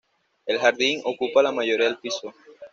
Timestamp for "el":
0.47-0.57